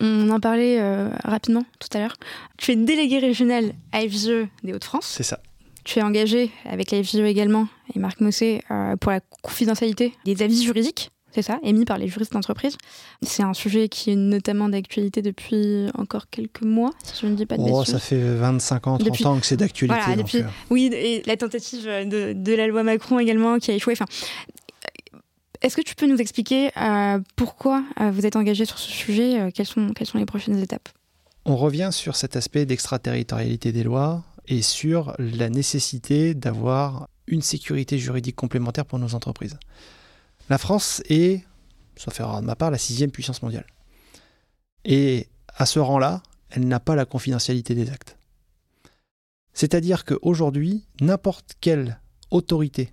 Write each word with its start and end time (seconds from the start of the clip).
On 0.00 0.30
en 0.30 0.40
parlait 0.40 0.80
rapidement 1.24 1.64
tout 1.78 1.88
à 1.94 2.00
l'heure. 2.00 2.16
Tu 2.56 2.72
es 2.72 2.76
délégué 2.76 3.18
régional 3.18 3.72
à 3.92 4.00
FGE 4.00 4.48
des 4.62 4.72
Hauts-de-France. 4.72 5.06
C'est 5.06 5.22
ça. 5.22 5.40
Tu 5.84 5.98
es 5.98 6.02
engagé 6.02 6.50
avec 6.64 6.90
la 6.90 7.02
FGE 7.02 7.16
également 7.16 7.66
et 7.94 7.98
Marc 7.98 8.20
Mossé 8.20 8.62
pour 9.00 9.12
la 9.12 9.20
confidentialité 9.42 10.14
des 10.24 10.42
avis 10.42 10.62
juridiques 10.62 11.10
c'est 11.32 11.42
ça, 11.42 11.60
émis 11.62 11.84
par 11.84 11.96
les 11.98 12.08
juristes 12.08 12.32
d'entreprise. 12.32 12.76
C'est 13.22 13.44
un 13.44 13.54
sujet 13.54 13.88
qui 13.88 14.10
est 14.10 14.16
notamment 14.16 14.68
d'actualité 14.68 15.22
depuis 15.22 15.86
encore 15.96 16.28
quelques 16.28 16.62
mois, 16.62 16.90
si 17.04 17.20
je 17.22 17.26
ne 17.26 17.36
dis 17.36 17.46
pas 17.46 17.56
de 17.56 17.62
oh, 17.62 17.84
Ça 17.84 18.00
fait 18.00 18.20
25 18.20 18.86
ans, 18.88 18.98
30 18.98 19.26
ans 19.26 19.38
que 19.38 19.46
c'est 19.46 19.56
d'actualité. 19.56 20.42
Euh. 20.42 20.42
Oui, 20.70 20.90
et 20.92 21.22
la 21.26 21.36
tentative 21.36 21.84
de, 21.84 22.54
la 22.54 22.66
loi 22.66 22.82
Macron 22.82 23.20
également 23.20 23.58
qui 23.58 23.70
a 23.70 23.74
échoué. 23.74 23.92
Enfin, 23.92 24.06
est-ce 25.62 25.76
que 25.76 25.82
tu 25.82 25.94
peux 25.94 26.06
nous 26.06 26.18
expliquer 26.18 26.70
euh, 26.76 27.18
pourquoi 27.36 27.84
euh, 28.00 28.10
vous 28.10 28.26
êtes 28.26 28.36
engagé 28.36 28.64
sur 28.64 28.78
ce 28.78 28.90
sujet 28.90 29.52
quelles, 29.52 29.66
sont, 29.66 29.92
quelles 29.94 30.06
sont 30.06 30.18
les 30.18 30.26
prochaines 30.26 30.58
étapes? 30.58 30.88
On 31.44 31.56
revient 31.56 31.90
sur 31.92 32.16
cet 32.16 32.36
aspect 32.36 32.66
d'extraterritorialité 32.66 33.72
des 33.72 33.82
lois 33.82 34.24
et 34.46 34.62
sur 34.62 35.14
la 35.18 35.48
nécessité 35.48 36.34
d'avoir 36.34 37.08
une 37.26 37.42
sécurité 37.42 37.98
juridique 37.98 38.36
complémentaire 38.36 38.84
pour 38.84 38.98
nos 38.98 39.14
entreprises. 39.14 39.58
La 40.48 40.58
France 40.58 41.02
est, 41.08 41.44
sauf 41.96 42.18
erreur 42.20 42.40
de 42.40 42.46
ma 42.46 42.56
part, 42.56 42.70
la 42.70 42.78
sixième 42.78 43.10
puissance 43.10 43.42
mondiale. 43.42 43.66
Et 44.84 45.28
à 45.56 45.66
ce 45.66 45.78
rang-là, 45.78 46.22
elle 46.50 46.66
n'a 46.66 46.80
pas 46.80 46.96
la 46.96 47.04
confidentialité 47.04 47.74
des 47.74 47.90
actes. 47.90 48.16
C'est-à-dire 49.52 50.04
qu'aujourd'hui, 50.04 50.84
n'importe 51.00 51.54
quelle 51.60 52.00
autorité, 52.30 52.90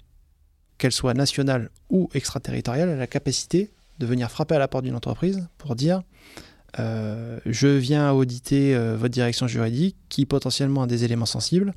qu'elle 0.78 0.92
soit 0.92 1.14
nationale 1.14 1.70
ou 1.90 2.10
extraterritoriale, 2.14 2.90
a 2.90 2.96
la 2.96 3.08
capacité 3.08 3.72
de 4.00 4.06
venir 4.06 4.30
frapper 4.30 4.56
à 4.56 4.60
la 4.60 4.68
porte 4.68 4.84
d'une 4.84 4.96
entreprise 4.96 5.48
pour 5.58 5.76
dire 5.76 6.04
euh, 6.80 7.40
je 7.46 7.68
viens 7.68 8.12
auditer 8.12 8.76
euh, 8.76 8.96
votre 8.96 9.14
direction 9.14 9.48
juridique 9.48 9.96
qui 10.10 10.26
potentiellement 10.26 10.84
a 10.84 10.88
des 10.88 11.04
éléments 11.04 11.26
sensibles 11.26 11.74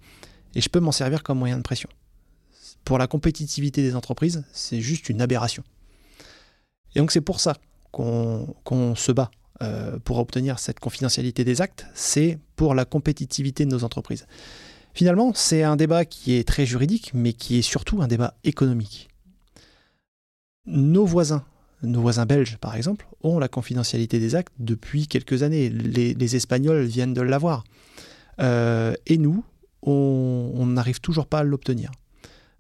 et 0.55 0.61
je 0.61 0.69
peux 0.69 0.81
m'en 0.81 0.93
servir 0.93 1.23
comme 1.23 1.39
moyen 1.39 1.57
de 1.57 1.63
pression 1.63 1.89
pour 2.85 2.99
la 2.99 3.07
compétitivité 3.07 3.83
des 3.83 3.95
entreprises, 3.97 4.45
c'est 4.53 4.81
juste 4.81 5.09
une 5.09 5.21
aberration. 5.21 5.63
Et 6.95 6.99
donc 6.99 7.13
c'est 7.13 7.21
pour 7.21 7.41
ça 7.41 7.57
qu'on 7.93 8.95
se 8.97 9.13
bat 9.13 9.31
euh, 9.63 9.99
pour 9.99 10.19
obtenir 10.19 10.59
cette 10.59 10.81
confidentialité 10.81 11.45
des 11.45 11.61
actes, 11.61 11.87
c'est 11.95 12.39
pour 12.57 12.75
la 12.75 12.85
compétitivité 12.85 13.65
de 13.65 13.71
nos 13.71 13.85
entreprises. 13.85 14.27
Finalement, 14.95 15.33
c'est 15.35 15.63
un 15.63 15.77
débat 15.77 16.05
qui 16.05 16.35
est 16.35 16.47
très 16.47 16.67
juridique, 16.67 17.13
mais 17.15 17.33
qui 17.33 17.59
est 17.59 17.63
surtout 17.63 18.03
un 18.03 18.09
débat 18.09 18.35
économique. 18.45 19.09
Nos 20.67 21.05
voisins, 21.05 21.45
nos 21.83 22.01
voisins 22.01 22.27
belges 22.27 22.59
par 22.59 22.75
exemple, 22.77 23.07
ont 23.23 23.39
la 23.39 23.49
confidentialité 23.49 24.19
des 24.19 24.35
actes 24.35 24.53
depuis 24.59 25.07
quelques 25.07 25.43
années. 25.43 25.69
Les, 25.69 26.37
Espagnols 26.37 26.85
viennent 26.85 27.15
de 27.15 27.23
l'avoir. 27.23 27.65
Euh, 28.41 28.95
et 29.07 29.19
nous, 29.19 29.45
on 29.83 30.67
n'arrive 30.67 31.01
toujours 31.01 31.27
pas 31.27 31.39
à 31.39 31.45
l'obtenir. 31.45 31.91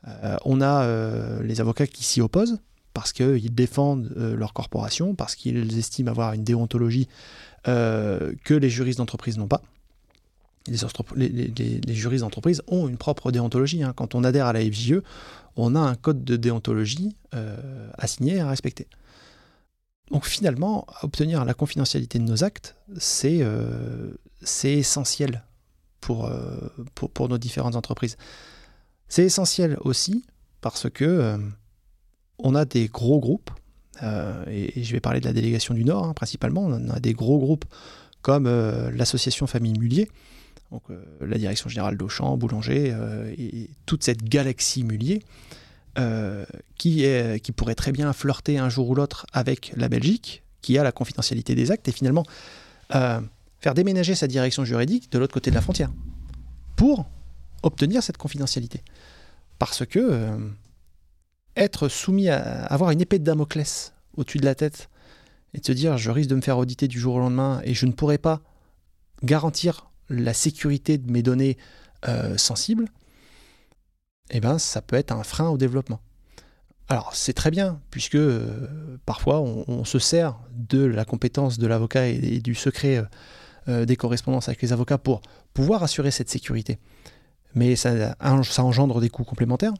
Euh, 0.09 0.37
on 0.44 0.61
a 0.61 0.84
euh, 0.84 1.42
les 1.42 1.61
avocats 1.61 1.87
qui 1.87 2.05
s'y 2.05 2.20
opposent 2.20 2.59
parce 2.94 3.12
qu'ils 3.12 3.55
défendent 3.55 4.12
leur 4.17 4.53
corporation, 4.53 5.15
parce 5.15 5.37
qu'ils 5.37 5.78
estiment 5.78 6.11
avoir 6.11 6.33
une 6.33 6.42
déontologie 6.42 7.09
que 7.65 8.55
les 8.55 8.70
juristes 8.70 8.98
d'entreprise 8.98 9.39
n'ont 9.39 9.47
pas. 9.47 9.62
Les, 11.17 11.95
juristes 11.95 12.23
d'entreprise 12.23 12.63
ont 12.69 12.89
une 12.89 12.97
propre 12.97 13.33
déontologie. 13.33 13.83
Hein. 13.83 13.93
Quand 13.95 14.15
on 14.15 14.25
adhère 14.25 14.47
à 14.47 14.53
la 14.53 14.61
FJE, 14.61 15.03
on 15.57 15.75
a 15.75 15.81
un 15.81 15.95
code 15.95 16.25
de 16.25 16.37
déontologie 16.37 17.17
à 17.33 18.07
signer 18.07 18.37
et 18.37 18.41
à 18.41 18.49
respecter. 18.49 18.87
Donc 20.11 20.27
finalement, 20.27 20.87
obtenir 21.03 21.45
la 21.45 21.55
confidentialité 21.55 22.19
de 22.19 22.25
nos 22.25 22.45
actes, 22.45 22.77
c'est 22.97 23.45
essentiel 24.65 25.45
pour, 26.01 26.31
pour, 26.95 27.28
nos 27.28 27.39
différentes 27.39 27.77
entreprises. 27.77 28.17
C'est 29.11 29.25
essentiel 29.25 29.77
aussi 29.81 30.25
parce 30.61 30.89
que 30.89 31.05
euh, 31.05 31.39
on 32.39 32.55
a 32.55 32.65
des 32.65 32.87
gros 32.87 33.21
groupes, 33.21 33.50
euh, 34.03 34.44
et, 34.49 34.83
je 34.83 34.93
vais 34.93 35.00
parler 35.00 35.21
de 35.21 35.27
la 35.27 35.33
délégation 35.33 35.75
du 35.75 35.84
Nord 35.84 36.06
hein, 36.06 36.15
principalement, 36.15 36.62
on 36.62 36.89
a 36.89 37.00
des 37.00 37.12
gros 37.12 37.39
groupes 37.39 37.65
comme 38.23 38.47
euh, 38.47 38.91
l'association 38.93 39.47
Famille 39.47 39.78
Mullier, 39.78 40.09
donc, 40.70 40.84
la 41.20 41.38
direction 41.38 41.69
générale 41.69 41.97
d'Auchan, 41.97 42.36
Boulanger, 42.36 42.94
et, 43.36 43.70
toute 43.86 44.04
cette 44.04 44.22
galaxie 44.22 44.84
Mullier, 44.84 45.22
qui, 46.76 47.04
est, 47.04 47.41
qui 47.41 47.53
pourrait 47.53 47.75
très 47.75 47.92
bien 47.92 48.12
flirter 48.12 48.58
un 48.58 48.69
jour 48.69 48.88
ou 48.88 48.94
l'autre 48.94 49.26
avec 49.32 49.72
la 49.76 49.88
Belgique, 49.88 50.42
qui 50.62 50.78
a 50.78 50.84
la 50.84 50.92
confidentialité 50.92 51.54
des 51.54 51.70
actes, 51.72 51.88
et 51.88 51.92
finalement 51.92 52.25
faire 52.88 53.75
déménager 53.75 54.14
sa 54.14 54.26
direction 54.26 54.64
juridique 54.64 55.12
de 55.12 55.19
l'autre 55.19 55.34
côté 55.34 55.50
de 55.50 55.54
la 55.54 55.60
frontière, 55.60 55.91
pour 56.76 57.06
obtenir 57.62 58.02
cette 58.02 58.16
confidentialité. 58.16 58.82
Parce 59.58 59.84
que 59.84 59.98
euh, 59.98 60.38
être 61.56 61.88
soumis 61.88 62.28
à 62.28 62.64
avoir 62.64 62.91
une 62.91 63.00
épée 63.00 63.19
de 63.19 63.25
Damoclès 63.25 63.92
au-dessus 64.16 64.38
de 64.38 64.47
la 64.47 64.54
tête 64.54 64.88
et 65.52 65.60
de 65.60 65.66
se 65.66 65.72
dire 65.72 65.98
je 65.98 66.10
risque 66.10 66.31
de 66.31 66.37
me 66.37 66.41
faire 66.41 66.58
auditer 66.58 66.88
du 66.88 66.98
jour 66.98 67.16
au 67.16 67.19
lendemain 67.19 67.60
et 67.64 67.75
je 67.75 67.87
ne 67.87 67.92
pourrai 67.92 68.19
pas 68.19 68.41
garantir 69.22 69.90
la 70.10 70.34
sécurité 70.34 70.98
de 70.98 71.10
mes 71.10 71.22
données 71.22 71.56
euh, 72.09 72.37
sensibles, 72.37 72.87
eh 74.31 74.41
ben, 74.41 74.59
ça 74.59 74.82
peut 74.82 74.97
être 74.97 75.12
un 75.12 75.22
frein 75.22 75.48
au 75.48 75.56
développement. 75.56 76.00
Alors 76.88 77.15
c'est 77.15 77.32
très 77.32 77.50
bien, 77.50 77.81
puisque 77.91 78.16
euh, 78.16 78.99
parfois 79.06 79.41
on, 79.41 79.84
se 79.84 79.99
sert 79.99 80.38
de 80.53 80.84
la 80.84 81.04
compétence 81.04 81.59
de 81.59 81.66
l'avocat 81.66 82.09
et, 82.09 82.41
du 82.41 82.54
secret 82.54 83.04
des 83.69 83.94
correspondances 83.94 84.49
avec 84.49 84.60
les 84.62 84.72
avocats 84.72 84.99
pour 84.99 85.20
pouvoir 85.54 85.84
assurer 85.84 86.10
cette 86.10 86.28
sécurité 86.28 86.81
mais 87.54 87.76
ça, 87.76 88.16
engendre 88.59 89.00
des 89.00 89.09
coûts 89.09 89.25
complémentaires. 89.25 89.75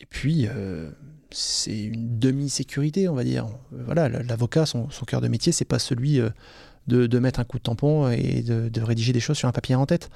Et 0.00 0.06
puis, 0.06 0.46
euh, 0.48 0.90
c'est 1.30 1.80
une 1.80 2.18
demi-sécurité, 2.18 3.08
on 3.08 3.14
va 3.14 3.24
dire. 3.24 3.46
Voilà, 3.70 4.08
l'avocat, 4.08 4.66
son, 4.66 4.88
cœur 5.06 5.20
de 5.20 5.28
métier, 5.28 5.52
c'est 5.52 5.64
pas 5.64 5.78
celui 5.78 6.20
euh, 6.90 7.08
de, 7.08 7.18
mettre 7.18 7.40
un 7.40 7.44
coup 7.44 7.58
de 7.58 7.62
tampon 7.62 8.10
et 8.10 8.42
de, 8.42 8.80
rédiger 8.80 9.12
des 9.12 9.20
choses 9.20 9.36
sur 9.36 9.48
un 9.48 9.52
papier 9.52 9.74
en 9.74 9.86
tête. 9.86 10.10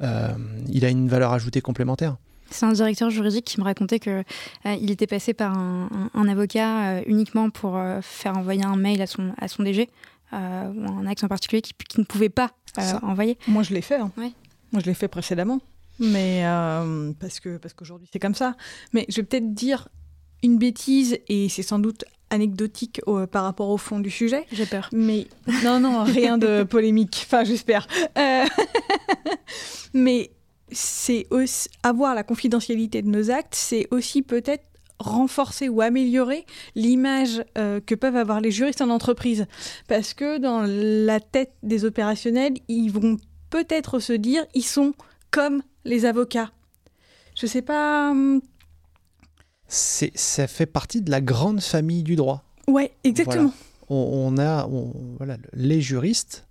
Euh, 0.00 0.28
il 0.68 0.84
a 0.84 0.88
une 0.88 1.08
valeur 1.08 1.32
ajoutée 1.32 1.60
complémentaire. 1.60 2.16
C'est 2.50 2.66
un 2.66 2.72
directeur 2.72 3.08
juridique 3.08 3.46
qui 3.46 3.58
me 3.60 3.64
racontait 3.64 3.98
qu'il 3.98 4.24
il 4.64 4.90
était 4.90 5.06
passé 5.06 5.32
par 5.32 5.56
un, 5.56 6.28
avocat 6.28 7.02
uniquement 7.06 7.48
pour 7.48 7.80
faire 8.02 8.36
envoyer 8.36 8.62
un 8.62 8.76
mail 8.76 9.00
à 9.00 9.06
son, 9.06 9.32
à 9.38 9.48
son 9.48 9.62
DG, 9.62 9.88
ou 10.32 10.36
un 10.36 11.06
axe 11.06 11.24
en 11.24 11.28
particulier 11.28 11.62
qui, 11.62 11.72
ne 11.98 12.04
pouvait 12.04 12.28
pas 12.28 12.50
envoyer. 13.00 13.38
Moi, 13.46 13.62
je 13.62 13.72
l'ai 13.72 13.80
fait. 13.80 13.96
Hein. 13.96 14.12
Moi, 14.16 14.82
je 14.82 14.84
l'ai 14.84 14.94
fait 14.94 15.08
précédemment 15.08 15.60
mais 15.98 16.42
euh, 16.44 17.12
parce 17.18 17.40
que 17.40 17.56
parce 17.56 17.74
qu'aujourd'hui 17.74 18.08
c'est 18.12 18.18
comme 18.18 18.34
ça. 18.34 18.56
Mais 18.92 19.06
je 19.08 19.16
vais 19.16 19.22
peut-être 19.22 19.54
dire 19.54 19.88
une 20.42 20.58
bêtise 20.58 21.18
et 21.28 21.48
c'est 21.48 21.62
sans 21.62 21.78
doute 21.78 22.04
anecdotique 22.32 23.00
par 23.30 23.44
rapport 23.44 23.68
au 23.68 23.76
fond 23.76 24.00
du 24.00 24.10
sujet. 24.10 24.46
J'ai 24.50 24.66
peur. 24.66 24.88
Mais 24.92 25.26
non 25.64 25.78
non 25.78 26.02
rien 26.04 26.38
de 26.38 26.62
polémique. 26.68 27.24
Enfin 27.26 27.44
j'espère. 27.44 27.86
Euh, 28.18 28.44
mais 29.94 30.30
c'est 30.70 31.26
aussi 31.30 31.68
avoir 31.82 32.14
la 32.14 32.22
confidentialité 32.22 33.02
de 33.02 33.08
nos 33.08 33.30
actes, 33.30 33.54
c'est 33.54 33.86
aussi 33.90 34.22
peut-être 34.22 34.64
renforcer 34.98 35.68
ou 35.68 35.80
améliorer 35.80 36.46
l'image 36.74 37.44
euh, 37.58 37.80
que 37.80 37.94
peuvent 37.94 38.16
avoir 38.16 38.40
les 38.40 38.50
juristes 38.50 38.80
en 38.80 38.88
entreprise. 38.88 39.46
Parce 39.88 40.14
que 40.14 40.38
dans 40.38 40.62
la 40.66 41.20
tête 41.20 41.52
des 41.62 41.84
opérationnels, 41.84 42.54
ils 42.68 42.88
vont 42.88 43.16
peut-être 43.50 43.98
se 43.98 44.12
dire, 44.12 44.44
ils 44.54 44.64
sont 44.64 44.94
comme 45.30 45.62
les 45.84 46.04
avocats. 46.04 46.50
Je 47.34 47.46
sais 47.46 47.62
pas. 47.62 48.14
C'est, 49.74 50.12
ça 50.14 50.46
fait 50.48 50.66
partie 50.66 51.00
de 51.00 51.10
la 51.10 51.22
grande 51.22 51.62
famille 51.62 52.02
du 52.02 52.14
droit. 52.14 52.44
Ouais, 52.68 52.92
exactement. 53.04 53.50
On, 53.88 54.36
a, 54.36 54.68
voilà, 55.16 55.38
les 55.54 55.80
juristes. 55.80 56.46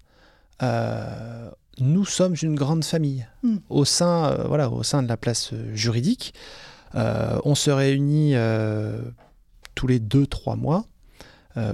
Euh, 0.64 1.52
nous 1.78 2.04
sommes 2.04 2.34
une 2.42 2.56
grande 2.56 2.84
famille 2.84 3.28
hmm. 3.44 3.58
au 3.70 3.86
sein, 3.86 4.32
euh, 4.32 4.48
voilà, 4.48 4.72
au 4.72 4.82
sein 4.82 5.04
de 5.04 5.08
la 5.08 5.18
place 5.18 5.54
euh, 5.54 5.76
juridique. 5.76 6.34
on 6.96 7.54
se 7.54 7.70
réunit 7.70 8.34
tous 9.76 9.86
les 9.86 10.00
deux 10.00 10.26
trois 10.26 10.56
mois 10.56 10.86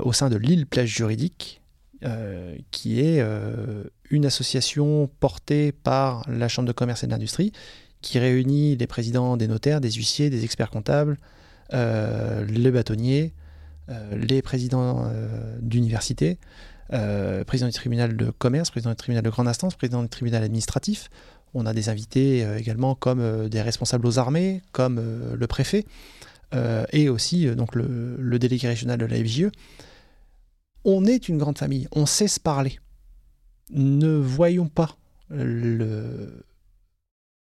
au 0.02 0.12
sein 0.12 0.30
de 0.30 0.36
l'île 0.36 0.68
plage 0.68 0.90
juridique, 0.90 1.62
qui 2.72 3.00
est 3.00 3.26
une 4.10 4.26
association 4.26 5.10
portée 5.22 5.72
par 5.72 6.30
la 6.30 6.50
Chambre 6.50 6.68
de 6.68 6.74
commerce 6.74 7.06
et 7.06 7.08
d'industrie 7.08 7.54
qui 8.02 8.20
réunit 8.20 8.76
les 8.76 8.88
présidents 8.88 9.38
des 9.38 9.48
notaires, 9.48 9.82
des 9.82 9.92
huissiers, 9.92 10.30
des 10.30 10.44
experts 10.44 10.70
comptables, 10.70 11.18
les 11.72 12.72
bâtonniers, 12.72 13.34
euh, 13.90 14.18
les 14.18 14.42
présidents 14.42 15.06
euh, 15.06 15.58
d'université, 15.62 16.38
président 17.48 17.68
du 17.68 17.74
tribunal 17.74 18.16
de 18.16 18.30
commerce, 18.32 18.70
président 18.70 18.92
du 18.92 18.98
tribunal 18.98 19.24
de 19.24 19.30
grande 19.30 19.48
instance, 19.48 19.76
président 19.76 20.04
du 20.04 20.10
tribunal 20.10 20.44
administratif. 20.44 21.10
On 21.54 21.66
a 21.66 21.74
des 21.74 21.90
invités 21.90 22.48
également 22.58 22.96
comme 22.96 23.50
des 23.50 23.62
responsables 23.62 24.06
aux 24.08 24.20
armées, 24.20 24.62
comme 24.72 25.02
le 25.34 25.48
préfet, 25.48 25.86
et 26.94 27.10
aussi 27.10 27.48
donc 27.56 27.76
le, 27.76 28.38
délégué 28.40 28.70
régional 28.70 28.98
de 28.98 29.06
la 29.06 29.18
FJE. 29.18 29.50
On 30.86 31.06
est 31.06 31.28
une 31.28 31.38
grande 31.38 31.58
famille, 31.58 31.90
on 31.92 32.06
sait 32.06 32.30
se 32.30 32.40
parler. 32.40 32.80
ne 33.72 34.16
voyons 34.16 34.70
pas 34.70 34.96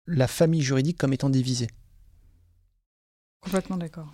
la 0.06 0.28
famille 0.28 0.62
juridique 0.62 0.98
comme 0.98 1.12
étant 1.12 1.30
divisée. 1.30 1.68
Complètement 3.44 3.76
d'accord. 3.76 4.08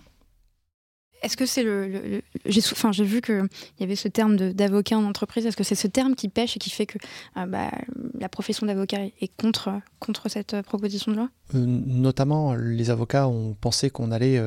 Est-ce 1.21 1.37
que 1.37 1.45
c'est 1.45 1.63
le, 1.63 2.23
j'ai 2.45 2.61
enfin 2.71 2.91
j'ai 2.91 3.03
vu 3.03 3.21
que 3.21 3.47
il 3.77 3.81
y 3.81 3.83
avait 3.83 3.95
ce 3.95 4.07
terme 4.07 4.35
d'avocat 4.35 4.97
en 4.97 5.05
entreprise. 5.05 5.45
Est-ce 5.45 5.57
que 5.57 5.63
c'est 5.63 5.75
ce 5.75 5.87
terme 5.87 6.15
qui 6.15 6.29
pêche 6.29 6.55
et 6.55 6.59
qui 6.59 6.71
fait 6.71 6.87
que 6.87 6.97
euh, 7.37 7.45
bah, 7.45 7.71
la 8.19 8.27
profession 8.27 8.65
d'avocat 8.65 9.01
est 9.03 9.31
contre 9.37 9.71
contre 9.99 10.29
cette 10.29 10.55
euh, 10.55 10.63
proposition 10.63 11.11
de 11.11 11.17
loi? 11.17 11.29
Euh, 11.53 11.63
Notamment, 11.63 12.55
les 12.55 12.89
avocats 12.89 13.27
ont 13.27 13.53
pensé 13.53 13.91
qu'on 13.91 14.11
allait 14.11 14.41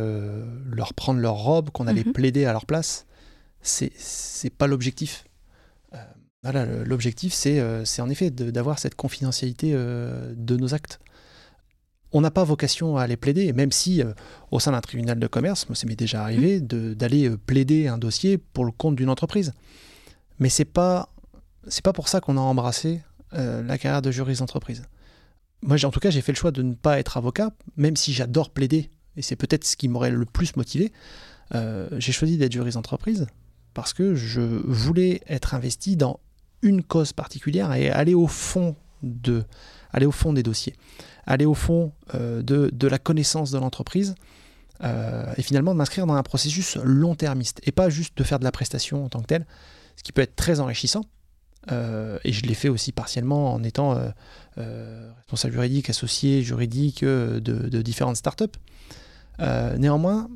leur 0.67 0.95
prendre 0.95 1.21
leur 1.21 1.37
robe, 1.37 1.71
qu'on 1.71 1.87
allait 1.87 2.05
mhm. 2.05 2.13
plaider 2.13 2.45
à 2.45 2.53
leur 2.53 2.67
place. 2.67 3.07
C'est 3.61 3.93
c'est 3.97 4.51
pas 4.51 4.67
l'objectif. 4.67 5.25
voilà, 6.43 6.67
l'objectif 6.85 7.33
c'est 7.33 7.63
c'est 7.87 8.03
en 8.03 8.11
effet 8.11 8.31
d'avoir 8.31 8.79
cette 8.79 8.97
confidentialité 8.97 9.73
de 9.73 10.57
nos 10.57 10.75
actes 10.75 10.99
on 12.15 12.21
n'a 12.21 12.31
pas 12.31 12.45
vocation 12.45 12.97
à 12.97 13.03
aller 13.03 13.17
plaider, 13.17 13.53
même 13.53 13.73
si 13.73 14.01
euh, 14.01 14.15
au 14.53 14.61
sein 14.61 14.71
d'un 14.71 14.81
tribunal 14.81 15.19
de 15.19 15.27
commerce, 15.27 15.69
moi 15.69 15.75
ça 15.75 15.87
m'est 15.87 15.97
déjà 15.97 16.23
arrivé 16.23 16.61
mmh. 16.61 16.95
d'aller 16.95 17.29
euh, 17.29 17.37
plaider 17.37 17.89
un 17.89 17.99
dossier 17.99 18.39
pour 18.39 18.65
le 18.65 18.71
compte 18.71 18.95
d'une 18.95 19.11
entreprise. 19.11 19.53
Mais 20.39 20.49
c'est 20.49 20.65
pas 20.65 21.09
c'est 21.67 21.83
pas 21.83 21.93
pour 21.93 22.09
ça 22.09 22.21
qu'on 22.21 22.37
a 22.37 22.41
embrassé 22.41 23.03
euh, 23.35 23.63
la 23.65 23.79
carrière 23.79 24.01
de 24.01 24.13
juriste 24.13 24.41
d'entreprise. 24.41 24.85
Moi, 25.63 25.83
en 25.85 25.91
tout 25.91 25.99
cas, 25.99 26.11
j'ai 26.11 26.21
fait 26.21 26.31
le 26.31 26.37
choix 26.37 26.51
de 26.51 26.63
ne 26.63 26.75
pas 26.75 26.99
être 26.99 27.17
avocat, 27.17 27.51
même 27.77 27.97
si 27.97 28.13
j'adore 28.13 28.51
plaider, 28.51 28.91
et 29.17 29.23
c'est 29.23 29.35
peut-être 29.35 29.65
ce 29.65 29.77
qui 29.77 29.89
m'aurait 29.89 30.11
le 30.11 30.27
plus 30.27 30.57
motivé. 30.57 30.93
j'ai 31.53 32.13
choisi 32.13 32.37
d'être 32.37 32.53
juriste 32.53 32.77
d'entreprise 32.77 33.27
parce 33.73 33.93
que 33.93 34.15
je 34.15 34.41
voulais 34.41 35.21
être 35.27 35.55
investi 35.55 35.97
dans 35.97 36.21
une 36.63 36.83
cause 36.83 37.13
particulière 37.13 37.73
et 37.73 37.91
aller 37.91 38.15
au 38.15 38.27
fond 38.27 38.77
de 39.05 39.45
aller 39.93 40.07
au 40.07 40.13
fond 40.13 40.33
des 40.33 40.43
dossiers 40.43 40.75
aller 41.27 41.45
au 41.45 41.55
fond 41.55 41.93
euh, 42.15 42.43
de, 42.43 42.89
la 42.89 42.99
connaissance 42.99 43.51
de 43.51 43.59
l'entreprise 43.59 44.15
euh, 44.83 45.33
et 45.37 45.43
finalement 45.43 45.73
de 45.73 45.79
m'inscrire 45.79 46.07
dans 46.07 46.15
un 46.15 46.23
processus 46.23 46.77
long-termiste 46.77 47.61
et 47.65 47.73
pas 47.73 47.89
juste 47.89 48.17
de 48.19 48.25
faire 48.25 48.39
de 48.39 48.45
la 48.45 48.53
prestation 48.53 49.05
en 49.05 49.09
tant 49.09 49.21
que 49.21 49.27
telle, 49.27 49.47
ce 49.97 50.03
qui 50.03 50.13
peut 50.13 50.23
être 50.23 50.37
très 50.37 50.61
enrichissant. 50.61 51.05
Euh, 51.73 52.19
et 52.25 52.33
je 52.33 52.45
l'ai 52.45 52.53
fait 52.53 52.69
aussi 52.69 52.93
partiellement 52.93 53.55
en 53.55 53.63
étant 53.63 53.99
responsable 54.57 55.55
juridique, 55.55 55.89
associé 55.91 56.43
juridique 56.43 57.05
de, 57.05 57.39
de 57.41 57.83
différentes 57.83 58.17
startups. 58.17 58.59
néanmoins, 59.79 60.29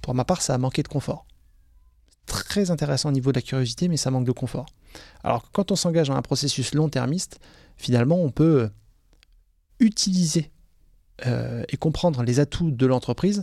pour 0.00 0.14
ma 0.14 0.24
part, 0.24 0.42
ça 0.42 0.54
a 0.54 0.58
manqué 0.58 0.82
de 0.82 0.88
confort. 0.88 1.26
Très 2.26 2.70
intéressant 2.70 3.08
au 3.08 3.12
niveau 3.12 3.32
de 3.32 3.38
la 3.38 3.42
curiosité, 3.42 3.88
mais 3.88 3.96
ça 3.96 4.10
manque 4.10 4.26
de 4.26 4.32
confort. 4.32 4.66
Alors 5.24 5.50
quand 5.50 5.72
on 5.72 5.76
s'engage 5.76 6.08
dans 6.08 6.14
un 6.14 6.22
processus 6.22 6.72
long-termiste, 6.72 7.40
finalement, 7.76 8.16
on 8.22 8.30
peut 8.30 8.70
utiliser 9.80 10.50
euh, 11.26 11.64
et 11.68 11.76
comprendre 11.76 12.22
les 12.22 12.40
atouts 12.40 12.70
de 12.70 12.86
l'entreprise 12.86 13.42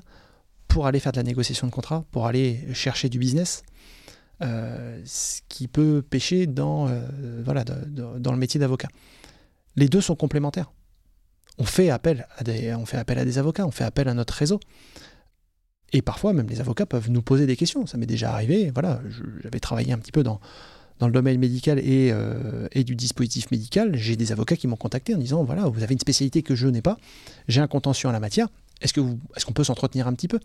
pour 0.67 0.87
aller 0.87 0.99
faire 0.99 1.11
de 1.11 1.17
la 1.17 1.23
négociation 1.23 1.67
de 1.67 1.71
contrat, 1.71 2.05
pour 2.11 2.27
aller 2.27 2.67
chercher 2.73 3.09
du 3.09 3.19
business, 3.19 3.63
euh, 4.41 5.01
ce 5.05 5.41
qui 5.49 5.67
peut 5.67 6.01
pêcher 6.01 6.47
dans, 6.47 6.87
euh, 6.87 7.41
voilà, 7.43 7.63
dans 7.63 8.31
le 8.31 8.37
métier 8.37 8.59
d'avocat. 8.59 8.87
Les 9.75 9.87
deux 9.87 10.01
sont 10.01 10.15
complémentaires. 10.15 10.71
On 11.57 11.63
fait, 11.63 11.89
appel 11.89 12.27
à 12.37 12.43
des, 12.43 12.73
on 12.73 12.85
fait 12.85 12.97
appel 12.97 13.19
à 13.19 13.25
des 13.25 13.37
avocats, 13.37 13.65
on 13.65 13.71
fait 13.71 13.83
appel 13.83 14.07
à 14.07 14.13
notre 14.13 14.33
réseau. 14.33 14.59
Et 15.93 16.01
parfois, 16.01 16.33
même 16.33 16.47
les 16.47 16.61
avocats 16.61 16.85
peuvent 16.85 17.09
nous 17.09 17.21
poser 17.21 17.45
des 17.45 17.57
questions. 17.57 17.85
Ça 17.85 17.97
m'est 17.97 18.05
déjà 18.05 18.33
arrivé. 18.33 18.71
Voilà, 18.73 19.01
j'avais 19.43 19.59
travaillé 19.59 19.91
un 19.91 19.97
petit 19.97 20.13
peu 20.13 20.23
dans, 20.23 20.39
dans 21.01 21.07
le 21.07 21.13
domaine 21.13 21.39
médical 21.39 21.79
et, 21.79 22.11
euh, 22.11 22.67
et 22.73 22.83
du 22.83 22.95
dispositif 22.95 23.49
médical, 23.49 23.95
j'ai 23.95 24.15
des 24.15 24.31
avocats 24.31 24.55
qui 24.55 24.67
m'ont 24.67 24.75
contacté 24.75 25.15
en 25.15 25.17
disant 25.17 25.43
voilà, 25.43 25.67
vous 25.67 25.81
avez 25.81 25.93
une 25.93 25.99
spécialité 25.99 26.43
que 26.43 26.53
je 26.53 26.67
n'ai 26.67 26.83
pas, 26.83 26.97
j'ai 27.47 27.59
un 27.59 27.67
contentieux 27.67 28.07
en 28.07 28.11
la 28.11 28.19
matière, 28.19 28.49
est-ce 28.81 28.93
qu'on 28.93 29.17
est 29.35 29.53
peut 29.53 29.63
s'entretenir 29.63 30.07
un 30.07 30.13
petit 30.13 30.27
peu? 30.27 30.39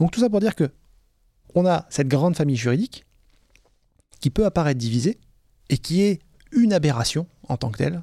Donc 0.00 0.10
tout 0.10 0.20
ça 0.20 0.30
pour 0.30 0.40
dire 0.40 0.54
que 0.54 0.70
on 1.54 1.66
a 1.66 1.84
cette 1.90 2.08
grande 2.08 2.34
famille 2.34 2.56
juridique 2.56 3.04
qui 4.20 4.30
peut 4.30 4.46
apparaître 4.46 4.78
divisée 4.78 5.18
et 5.68 5.76
qui 5.76 6.00
est 6.00 6.20
une 6.50 6.72
aberration 6.72 7.26
en 7.46 7.58
tant 7.58 7.70
que 7.70 7.76
telle, 7.76 8.02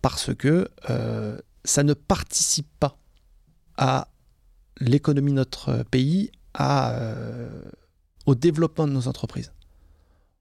parce 0.00 0.34
que 0.34 0.70
euh, 0.88 1.38
ça 1.66 1.82
ne 1.82 1.92
participe 1.92 2.68
pas 2.80 2.96
à 3.76 4.08
l'économie 4.80 5.32
de 5.32 5.36
notre 5.36 5.82
pays, 5.90 6.30
euh, 6.58 7.50
au 8.24 8.34
développement 8.34 8.86
de 8.86 8.92
nos 8.92 9.08
entreprises. 9.08 9.52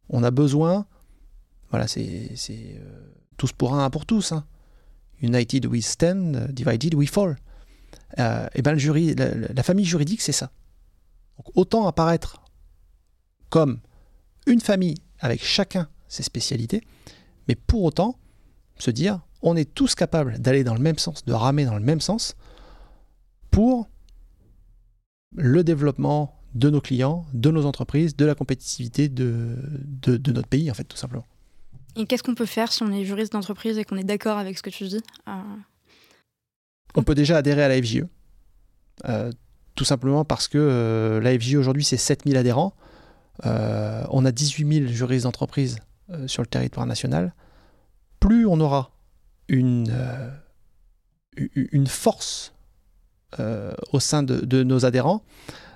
On 0.09 0.23
a 0.23 0.31
besoin, 0.31 0.85
voilà, 1.69 1.87
c'est 1.87 2.29
euh, 2.49 3.13
tous 3.37 3.51
pour 3.51 3.73
un, 3.73 3.85
un 3.85 3.89
pour 3.89 4.05
tous. 4.05 4.31
Hein. 4.31 4.45
United 5.21 5.65
we 5.65 5.85
stand, 5.85 6.51
divided 6.51 6.93
we 6.93 7.09
fall. 7.09 7.37
Euh, 8.19 8.47
et 8.53 8.61
ben 8.61 8.73
le 8.73 8.77
jury, 8.77 9.15
la, 9.15 9.63
famille 9.63 9.85
juridique, 9.85 10.21
c'est 10.21 10.31
ça. 10.31 10.51
Autant 11.55 11.87
apparaître 11.87 12.43
comme 13.49 13.79
une 14.45 14.59
famille 14.59 14.95
avec 15.19 15.43
chacun 15.43 15.87
ses 16.07 16.23
spécialités, 16.23 16.83
mais 17.47 17.55
pour 17.55 17.83
autant 17.83 18.19
se 18.77 18.91
dire, 18.91 19.21
on 19.41 19.55
est 19.55 19.73
tous 19.73 19.95
capables 19.95 20.37
d'aller 20.39 20.63
dans 20.63 20.73
le 20.73 20.79
même 20.79 20.97
sens, 20.97 21.25
de 21.25 21.33
ramer 21.33 21.65
dans 21.65 21.75
le 21.75 21.83
même 21.83 22.01
sens 22.01 22.35
pour 23.51 23.87
le 25.35 25.63
développement 25.63 26.42
de 26.53 26.69
nos 26.69 26.81
clients, 26.81 27.25
de 27.33 27.49
nos 27.51 27.65
entreprises, 27.65 28.15
de 28.15 28.25
la 28.25 28.35
compétitivité 28.35 29.09
de, 29.09 29.57
de, 29.85 30.31
notre 30.31 30.47
pays, 30.47 30.69
en 30.69 30.73
fait, 30.73 30.83
tout 30.83 30.97
simplement. 30.97 31.25
Et 31.95 32.05
qu'est-ce 32.05 32.23
qu'on 32.23 32.35
peut 32.35 32.45
faire 32.45 32.71
si 32.71 32.83
on 32.83 32.91
est 32.91 33.05
juriste 33.05 33.33
d'entreprise 33.33 33.77
et 33.77 33.85
qu'on 33.85 33.97
est 33.97 34.03
d'accord 34.03 34.37
avec 34.37 34.57
ce 34.57 34.63
que 34.63 34.69
tu 34.69 34.85
dis 34.85 35.01
euh, 35.27 35.31
On 36.95 37.03
peut 37.03 37.15
déjà 37.15 37.37
adhérer 37.37 37.63
à 37.63 37.67
la 37.67 37.81
FJE. 37.81 38.05
Euh, 39.05 39.31
tout 39.75 39.85
simplement 39.85 40.23
parce 40.23 40.47
que 40.47 40.59
euh, 40.59 41.19
la 41.19 41.37
FJE 41.37 41.55
aujourd'hui, 41.55 41.83
c'est 41.83 41.97
7000 41.97 42.37
adhérents. 42.37 42.73
on 43.43 44.25
a 44.25 44.31
18 44.31 44.85
000 44.85 44.91
juristes 44.91 45.23
d'entreprise 45.23 45.77
sur 46.27 46.43
le 46.43 46.47
territoire 46.47 46.85
national. 46.85 47.33
Plus 48.19 48.45
on 48.45 48.59
aura 48.59 48.91
une, 49.47 49.91
une 51.55 51.87
force 51.87 52.52
au 53.91 53.99
sein 53.99 54.23
de 54.23 54.63
nos 54.63 54.85
adhérents, 54.85 55.23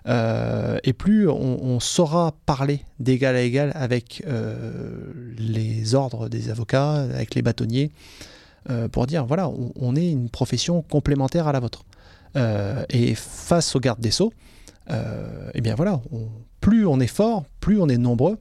euh, 0.08 0.78
et 0.84 0.94
plus 0.94 1.28
on, 1.30 1.80
saura 1.80 2.34
parler 2.46 2.82
d'égal 3.00 3.36
à 3.36 3.42
égal 3.42 3.72
avec 3.76 4.24
euh, 4.26 5.12
les 5.38 5.96
ordres 5.96 6.30
des 6.30 6.50
avocats, 6.50 6.94
avec 6.94 7.36
les 7.36 7.42
bâtonniers, 7.42 7.92
euh, 8.70 8.88
pour 8.88 9.06
dire 9.06 9.26
voilà, 9.26 9.50
on, 9.76 9.96
est 9.96 10.10
une 10.10 10.30
profession 10.30 10.82
complémentaire 10.82 11.48
à 11.48 11.52
la 11.52 11.60
vôtre. 11.60 11.84
et 12.90 13.16
face 13.16 13.76
aux 13.76 13.80
gardes 13.80 14.00
des 14.00 14.12
sceaux, 14.12 14.32
eh 14.90 15.62
bien 15.62 15.76
voilà, 15.76 16.02
plus 16.62 16.86
on 16.86 17.00
est 17.00 17.08
fort, 17.08 17.44
plus 17.60 17.82
on 17.82 17.90
est 17.90 17.98
nombreux, 17.98 18.38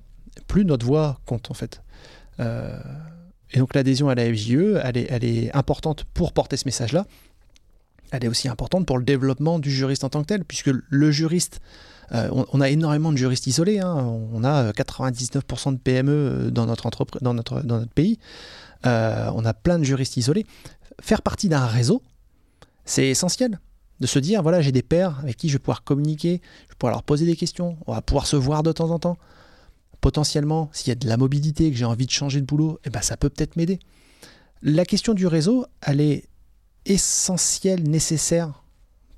plus 0.47 0.65
notre 0.65 0.87
voix 0.87 1.19
compte 1.27 1.51
en 1.51 1.55
fait. 1.55 1.83
et 2.39 3.59
donc 3.59 3.75
l'adhésion 3.75 4.09
à 4.09 4.15
la 4.15 4.33
FJE, 4.33 4.81
elle 4.85 4.97
est, 4.99 5.07
elle 5.11 5.25
est 5.25 5.57
importante 5.57 6.05
pour 6.15 6.33
porter 6.33 6.57
ce 6.57 6.67
message-là 6.67 7.07
elle 8.13 8.25
est 8.25 8.29
aussi 8.29 8.49
importante 8.49 8.87
pour 8.87 8.99
le 8.99 9.05
développement 9.05 9.59
du 9.59 9.71
juriste 9.71 10.05
en 10.05 10.09
tant 10.09 10.23
que 10.23 10.27
tel, 10.27 10.45
puisque 10.45 10.71
le 10.89 11.11
juriste, 11.11 11.61
euh, 12.13 12.29
on, 12.53 12.61
a 12.61 12.71
énormément 12.71 13.13
de 13.13 13.17
juristes 13.17 13.47
isolés, 13.47 13.81
hein. 13.81 13.95
on 13.95 14.45
a 14.45 14.71
99% 14.71 15.73
de 15.73 15.79
PME 15.79 16.13
euh, 16.13 16.51
dans 16.51 16.67
notre, 16.67 16.91
dans 17.21 17.35
notre, 17.35 17.63
dans 17.63 17.79
notre 17.81 17.93
pays, 17.93 18.19
euh, 18.87 19.31
on 19.35 19.45
a 19.45 19.55
plein 19.55 19.79
de 19.79 19.85
juristes 19.85 20.17
isolés. 20.17 20.47
Faire 21.01 21.23
partie 21.23 21.49
d'un 21.49 21.67
réseau, 21.67 22.03
c'est 22.85 23.09
essentiel. 23.09 23.61
De 23.99 24.07
se 24.07 24.19
dire, 24.19 24.43
voilà, 24.43 24.61
j'ai 24.61 24.73
des 24.73 24.83
pairs 24.83 25.19
avec 25.21 25.37
qui 25.37 25.49
je 25.49 25.55
vais 25.55 25.59
pouvoir 25.59 25.83
communiquer, 25.83 26.41
je 26.67 26.73
vais 26.73 26.77
pouvoir 26.79 26.93
leur 26.93 27.03
poser 27.03 27.25
des 27.25 27.35
questions, 27.35 27.79
on 27.87 27.95
va 27.95 28.03
pouvoir 28.03 28.27
se 28.27 28.37
voir 28.37 28.63
de 28.63 28.71
temps 28.71 28.91
en 28.91 28.99
temps. 28.99 29.17
Potentiellement, 30.03 30.69
s'il 30.73 30.89
y 30.89 30.93
a 30.93 30.95
de 30.95 31.09
la 31.09 31.17
mobilité, 31.17 31.71
que 31.71 31.77
j'ai 31.77 31.87
envie 31.87 32.07
de 32.07 32.11
changer 32.11 32.41
de 32.41 32.47
boulot, 32.47 32.79
eh 32.85 32.91
ben, 32.91 33.01
ça 33.01 33.17
peut 33.17 33.31
peut-être 33.31 33.57
m'aider. 33.57 33.81
La 34.63 34.85
question 34.85 35.15
du 35.15 35.27
réseau, 35.27 35.67
elle 35.81 36.01
est 36.01 36.29
essentiel, 36.87 37.83
nécessaire 37.83 38.65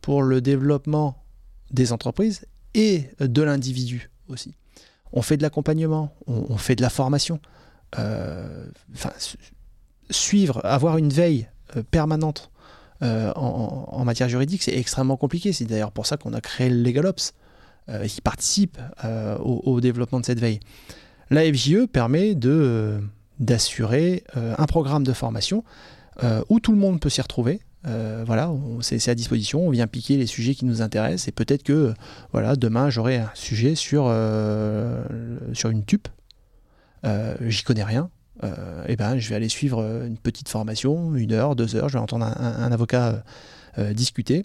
pour 0.00 0.22
le 0.22 0.40
développement 0.40 1.22
des 1.70 1.92
entreprises 1.92 2.46
et 2.74 3.10
de 3.20 3.42
l'individu 3.42 4.10
aussi. 4.28 4.54
On 5.12 5.22
fait 5.22 5.36
de 5.36 5.42
l'accompagnement, 5.42 6.14
on, 6.26 6.56
fait 6.56 6.74
de 6.74 6.82
la 6.82 6.90
formation. 6.90 7.40
Euh, 7.98 8.66
suivre, 10.10 10.60
avoir 10.64 10.98
une 10.98 11.08
veille 11.08 11.48
euh, 11.76 11.82
permanente 11.82 12.50
euh, 13.02 13.32
en, 13.34 14.04
matière 14.04 14.28
juridique, 14.28 14.62
c'est 14.62 14.76
extrêmement 14.76 15.16
compliqué. 15.16 15.52
C'est 15.52 15.64
d'ailleurs 15.64 15.92
pour 15.92 16.06
ça 16.06 16.16
qu'on 16.16 16.34
a 16.34 16.40
créé 16.40 16.68
le 16.68 16.82
LegalOps, 16.82 17.32
qui 18.06 18.20
participe 18.20 18.78
au, 19.40 19.80
développement 19.80 20.20
de 20.20 20.26
cette 20.26 20.40
veille. 20.40 20.60
La 21.30 21.50
FJE 21.50 21.86
permet 21.90 22.34
de, 22.34 23.00
d'assurer 23.38 24.24
un 24.34 24.66
programme 24.66 25.04
de 25.04 25.14
formation 25.14 25.64
euh, 26.24 26.42
où 26.48 26.58
tout 26.58 26.72
le 26.72 26.78
monde 26.78 27.00
peut 27.00 27.10
s'y 27.10 27.20
retrouver. 27.20 27.60
Euh, 27.86 28.24
voilà, 28.26 28.50
c'est 28.80 29.08
à 29.08 29.14
disposition, 29.14 29.66
on 29.66 29.70
vient 29.70 29.86
piquer 29.86 30.16
les 30.16 30.26
sujets 30.26 30.54
qui 30.54 30.64
nous 30.64 30.82
intéressent 30.82 31.28
et 31.28 31.32
peut-être 31.32 31.62
que 31.62 31.94
voilà, 32.32 32.56
demain 32.56 32.90
j'aurai 32.90 33.18
un 33.18 33.30
sujet 33.34 33.76
sur, 33.76 34.06
euh, 34.08 35.04
sur 35.52 35.70
une 35.70 35.84
tupe. 35.84 36.08
J'y 37.40 37.62
connais 37.62 37.84
rien. 37.84 38.10
eh 38.88 38.96
ben, 38.96 39.18
je 39.18 39.28
vais 39.28 39.36
aller 39.36 39.48
suivre 39.48 39.80
une 40.04 40.18
petite 40.18 40.48
formation, 40.48 41.14
une 41.14 41.32
heure, 41.32 41.54
deux 41.54 41.76
heures, 41.76 41.88
je 41.88 41.94
vais 41.94 42.02
entendre 42.02 42.26
un, 42.26 42.72
avocat 42.72 43.22
discuter. 43.92 44.44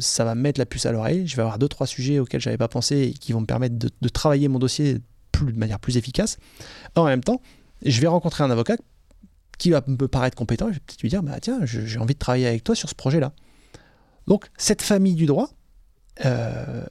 ça 0.00 0.24
va 0.24 0.34
me 0.34 0.40
mettre 0.40 0.58
la 0.58 0.66
puce 0.66 0.86
à 0.86 0.92
l'oreille. 0.92 1.28
Je 1.28 1.36
vais 1.36 1.42
avoir 1.42 1.60
deux, 1.60 1.68
trois 1.68 1.86
sujets 1.86 2.18
auxquels 2.18 2.40
je 2.40 2.48
n'avais 2.48 2.58
pas 2.58 2.68
pensé 2.68 2.96
et 3.02 3.12
qui 3.12 3.32
vont 3.32 3.40
me 3.40 3.46
permettre 3.46 3.76
de, 3.78 4.08
travailler 4.08 4.48
mon 4.48 4.58
dossier 4.58 4.98
plus, 5.30 5.52
de 5.52 5.58
manière 5.58 5.78
plus 5.78 5.96
efficace. 5.96 6.38
En 6.96 7.04
même 7.04 7.22
temps, 7.22 7.40
je 7.86 8.00
vais 8.00 8.08
rencontrer 8.08 8.42
un 8.42 8.50
avocat 8.50 8.76
qui 9.58 9.70
va 9.70 9.82
me 9.86 10.08
paraître 10.08 10.36
compétent. 10.36 10.68
Je 10.68 10.74
vais 10.74 10.80
peut-être 10.80 11.02
lui 11.02 11.08
dire 11.08 11.22
bah, 11.22 11.38
Tiens, 11.40 11.60
j'ai 11.64 11.98
envie 11.98 12.14
de 12.14 12.18
travailler 12.18 12.46
avec 12.46 12.64
toi 12.64 12.74
sur 12.74 12.88
ce 12.88 12.94
projet-là. 12.94 13.32
Donc, 14.26 14.46
cette 14.56 14.82
famille 14.82 15.14
du 15.14 15.26
droit, 15.26 15.50
elle, 16.16 16.88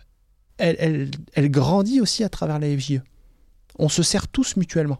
elle, 1.33 1.51
grandit 1.51 2.01
aussi 2.01 2.23
à 2.23 2.29
travers 2.29 2.59
la 2.59 2.67
FJE. 2.77 3.01
On 3.79 3.89
se 3.89 4.03
sert 4.03 4.27
tous 4.27 4.55
mutuellement. 4.57 4.99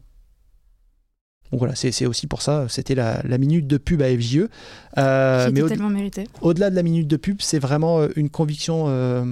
Donc 1.52 1.60
voilà, 1.60 1.76
c'est 1.76 2.06
aussi 2.06 2.28
pour 2.28 2.42
ça, 2.42 2.68
c'était 2.68 2.96
la, 2.96 3.22
minute 3.38 3.68
de 3.68 3.78
pub 3.78 4.02
à 4.02 4.10
FJE. 4.10 4.48
Euh, 4.98 5.50
mais 5.54 5.62
tellement 5.64 5.90
mérité. 5.90 6.26
Au-delà 6.42 6.70
de 6.70 6.76
la 6.76 6.84
minute 6.84 7.08
de 7.08 7.16
pub, 7.16 7.38
c'est 7.42 7.60
vraiment 7.60 8.00
euh, 8.02 8.10
une 8.18 8.30
conviction 8.30 8.86
euh, 8.88 9.24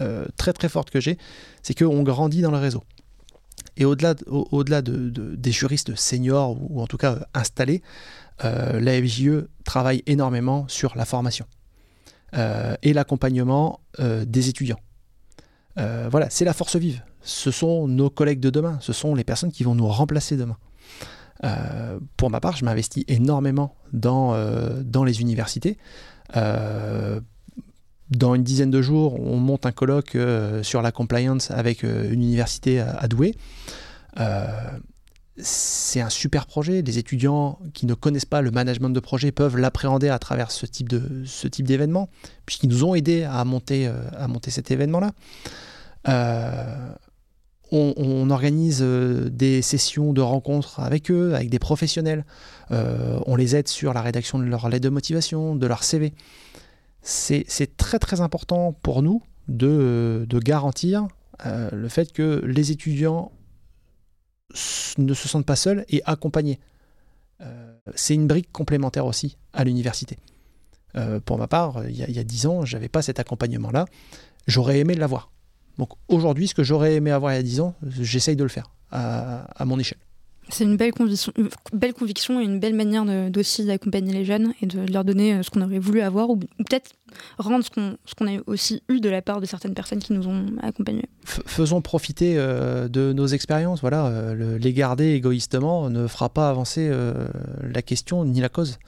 euh, 0.00 0.24
très 0.36 0.52
très 0.52 0.68
forte 0.68 0.90
que 0.90 1.00
j'ai, 1.00 1.18
c'est 1.62 1.76
qu'on 1.76 2.02
grandit 2.04 2.42
dans 2.42 2.52
le 2.52 2.58
réseau. 2.58 2.84
Et 3.76 3.84
au-delà 3.84 4.14
au, 4.26 4.64
des 4.64 5.52
juristes 5.52 5.94
seniors 5.96 6.56
ou, 6.60 6.80
en 6.80 6.86
tout 6.86 6.96
cas 6.96 7.26
installés, 7.34 7.82
la 8.42 9.02
FJE 9.02 9.46
travaille 9.64 10.02
énormément 10.06 10.66
sur 10.68 10.96
la 10.96 11.04
formation 11.04 11.46
et 12.32 12.92
l'accompagnement 12.92 13.80
des 13.98 14.48
étudiants. 14.48 14.80
voilà, 15.76 16.30
c'est 16.30 16.44
la 16.44 16.52
force 16.52 16.76
vive. 16.76 17.02
Ce 17.22 17.50
sont 17.50 17.88
nos 17.88 18.10
collègues 18.10 18.40
de 18.40 18.50
demain, 18.50 18.78
ce 18.80 18.92
sont 18.92 19.14
les 19.14 19.24
personnes 19.24 19.50
qui 19.52 19.64
vont 19.64 19.74
nous 19.74 19.88
remplacer 19.88 20.36
demain. 20.36 20.58
Euh, 21.42 21.98
pour 22.16 22.30
ma 22.30 22.40
part, 22.40 22.56
je 22.56 22.64
m'investis 22.64 23.04
énormément 23.08 23.74
dans, 23.92 24.34
euh, 24.34 24.82
dans 24.82 25.04
les 25.04 25.20
universités. 25.20 25.78
Euh, 28.14 28.18
dans 28.18 28.34
une 28.34 28.42
dizaine 28.42 28.70
de 28.70 28.82
jours, 28.82 29.20
on 29.20 29.36
monte 29.36 29.66
un 29.66 29.72
colloque 29.72 30.16
sur 30.62 30.82
la 30.82 30.92
compliance 30.92 31.50
avec 31.50 31.82
une 31.82 32.12
université 32.12 32.80
à, 32.80 33.08
Douai. 33.08 33.34
c'est 35.36 36.00
un 36.00 36.10
super 36.10 36.46
projet. 36.46 36.82
Les 36.82 36.98
étudiants 36.98 37.58
qui 37.72 37.86
ne 37.86 37.94
connaissent 37.94 38.24
pas 38.24 38.40
le 38.40 38.50
management 38.50 38.90
de 38.90 39.00
projet 39.00 39.32
peuvent 39.32 39.56
l'appréhender 39.56 40.08
à 40.08 40.18
travers 40.18 40.50
ce 40.50 40.66
type 40.66 40.88
de 40.88 41.24
ce 41.24 41.48
type 41.48 41.66
d'événement, 41.66 42.08
puisqu'ils 42.46 42.70
nous 42.70 42.84
ont 42.84 42.94
aidés 42.94 43.24
à 43.24 43.44
monter 43.44 43.90
à 44.16 44.28
monter 44.28 44.50
cet 44.50 44.70
événement-là 44.70 45.12
on, 47.74 48.30
organise 48.30 48.80
euh, 48.82 49.28
des 49.30 49.62
sessions 49.62 50.12
de 50.12 50.20
rencontres 50.20 50.80
avec 50.80 51.10
eux, 51.10 51.34
avec 51.34 51.50
des 51.50 51.58
professionnels. 51.58 52.24
Euh, 52.70 53.18
on 53.26 53.36
les 53.36 53.56
aide 53.56 53.68
sur 53.68 53.92
la 53.94 54.02
rédaction 54.02 54.38
de 54.38 54.44
leur 54.44 54.68
lettre 54.68 54.84
de 54.84 54.88
motivation, 54.88 55.56
de 55.56 55.66
leur 55.66 55.82
CV. 55.82 56.14
C'est 57.04 57.76
très 57.76 57.98
très 57.98 58.20
important 58.20 58.72
pour 58.72 59.02
nous 59.02 59.22
de, 59.48 60.26
garantir 60.42 61.06
euh, 61.44 61.68
le 61.72 61.88
fait 61.88 62.12
que 62.12 62.42
les 62.44 62.70
étudiants 62.70 63.30
ne 64.98 65.14
se 65.14 65.28
sentent 65.28 65.46
pas 65.46 65.56
seuls 65.56 65.84
et 65.88 66.02
accompagnés. 66.04 66.58
c'est 67.94 68.14
une 68.14 68.26
brique 68.26 68.50
complémentaire 68.52 69.06
aussi 69.06 69.36
à 69.52 69.64
l'université. 69.64 70.16
pour 71.24 71.38
ma 71.38 71.46
part, 71.46 71.86
il 71.88 71.96
y 71.96 72.18
a 72.18 72.24
dix 72.24 72.46
ans, 72.46 72.64
je 72.64 72.76
n'avais 72.76 72.88
pas 72.88 73.02
cet 73.02 73.18
accompagnement-là. 73.18 73.86
J'aurais 74.46 74.78
aimé 74.78 74.94
l'avoir. 74.94 75.30
Donc 75.78 75.90
aujourd'hui, 76.08 76.48
ce 76.48 76.54
que 76.54 76.62
j'aurais 76.62 76.94
aimé 76.94 77.10
avoir 77.10 77.32
il 77.32 77.36
y 77.36 77.38
a 77.38 77.42
10 77.42 77.60
ans, 77.60 77.74
j'essaye 77.82 78.36
de 78.36 78.42
le 78.42 78.48
faire 78.48 78.70
à, 78.90 79.64
mon 79.64 79.78
échelle. 79.78 79.98
C'est 80.50 80.64
une 80.64 80.76
belle 80.76 80.92
conviction, 80.92 81.32
une 81.36 81.48
belle 81.72 81.94
conviction 81.94 82.40
et 82.40 82.44
une 82.44 82.60
belle 82.60 82.74
manière 82.74 83.04
aussi 83.36 83.64
d'accompagner 83.64 84.12
les 84.12 84.24
jeunes 84.24 84.52
et 84.60 84.66
de 84.66 84.80
leur 84.92 85.04
donner 85.04 85.34
euh, 85.34 85.42
ce 85.42 85.50
qu'on 85.50 85.62
aurait 85.62 85.78
voulu 85.78 86.00
avoir 86.00 86.30
ou, 86.30 86.36
peut-être 86.36 86.92
rendre 87.38 87.64
ce 87.64 87.70
qu'on 87.70 88.26
a 88.26 88.40
aussi 88.46 88.82
eu 88.88 89.00
de 89.00 89.08
la 89.08 89.22
part 89.22 89.40
de 89.40 89.46
certaines 89.46 89.74
personnes 89.74 90.00
qui 90.00 90.12
nous 90.12 90.26
ont 90.28 90.46
accompagnés. 90.60 91.08
faisons 91.24 91.80
profiter 91.80 92.34
euh, 92.36 92.88
de 92.88 93.12
nos 93.12 93.26
expériences. 93.26 93.80
Voilà, 93.80 94.06
euh, 94.06 94.58
les 94.58 94.72
garder 94.72 95.12
égoïstement 95.12 95.88
ne 95.90 96.06
fera 96.06 96.28
pas 96.28 96.50
avancer 96.50 96.90
la 97.62 97.82
question 97.82 98.24
ni 98.24 98.40
la 98.40 98.48
cause. 98.48 98.78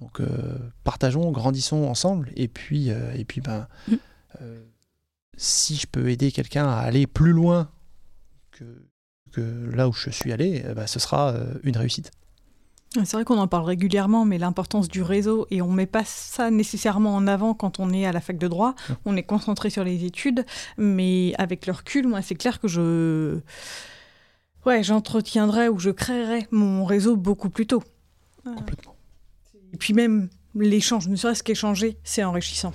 Donc 0.00 0.20
partageons, 0.82 1.30
grandissons 1.30 1.84
ensemble 1.84 2.30
et 2.34 2.48
puis, 2.48 2.88
et 2.88 3.24
puis 3.24 3.40
ben, 3.40 3.66
mm 3.88 3.96
si 5.40 5.76
je 5.76 5.86
peux 5.86 6.10
aider 6.10 6.32
quelqu'un 6.32 6.68
à 6.68 6.76
aller 6.76 7.06
plus 7.06 7.32
loin 7.32 7.70
que, 8.50 8.64
que 9.30 9.70
là 9.74 9.88
où 9.88 9.92
je 9.92 10.10
suis 10.10 10.32
allé, 10.32 10.64
eh 10.68 10.74
ben, 10.74 10.86
ce 10.86 10.98
sera 10.98 11.30
euh, 11.30 11.54
une 11.62 11.76
réussite. 11.76 12.10
C'est 12.92 13.12
vrai 13.12 13.24
qu'on 13.24 13.38
en 13.38 13.46
parle 13.46 13.66
régulièrement, 13.66 14.24
mais 14.24 14.36
l'importance 14.36 14.88
du 14.88 15.02
réseau, 15.02 15.46
et 15.52 15.62
on 15.62 15.68
ne 15.68 15.76
met 15.76 15.86
pas 15.86 16.04
ça 16.04 16.50
nécessairement 16.50 17.14
en 17.14 17.28
avant 17.28 17.54
quand 17.54 17.78
on 17.78 17.92
est 17.92 18.04
à 18.04 18.10
la 18.10 18.20
fac 18.20 18.36
de 18.36 18.48
droit, 18.48 18.74
on 19.04 19.16
est 19.16 19.22
concentré 19.22 19.70
sur 19.70 19.84
les 19.84 20.04
études, 20.04 20.44
mais 20.76 21.32
avec 21.38 21.66
le 21.66 21.72
recul, 21.72 22.08
moi, 22.08 22.20
c'est 22.20 22.34
clair 22.34 22.58
que 22.58 22.66
je... 22.66 23.38
Ouais, 24.66 24.82
j'entretiendrai 24.82 25.68
ou 25.68 25.78
je 25.78 25.90
créerai 25.90 26.48
mon 26.50 26.84
réseau 26.84 27.16
beaucoup 27.16 27.48
plus 27.48 27.68
tôt. 27.68 27.82
Complètement. 28.44 28.96
Et 29.72 29.76
puis 29.76 29.94
même 29.94 30.28
l'échange, 30.56 31.06
ne 31.08 31.14
serait-ce 31.14 31.44
qu'échanger, 31.44 31.96
c'est 32.02 32.24
enrichissant. 32.24 32.72